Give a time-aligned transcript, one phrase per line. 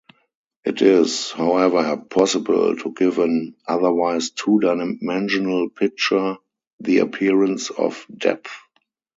[0.65, 6.37] It is, however, possible to give an otherwise two-dimensional picture
[6.79, 8.49] the appearance of depth.